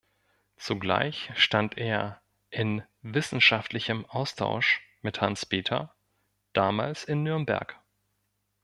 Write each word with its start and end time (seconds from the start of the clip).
Zugleich 0.55 1.29
stand 1.35 1.77
er 1.77 2.23
in 2.49 2.81
wissenschaftlichem 3.03 4.03
Austausch 4.07 4.81
mit 5.03 5.21
Hans 5.21 5.45
Peter, 5.45 5.93
damals 6.53 7.03
in 7.03 7.21
Nürnberg. 7.21 7.79